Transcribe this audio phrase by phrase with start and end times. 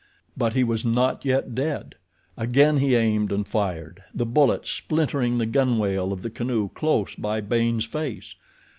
[0.35, 1.93] But he was not yet dead.
[2.35, 7.39] Again he aimed and fired, the bullet splintering the gunwale of the canoe close by
[7.39, 8.33] Baynes' face.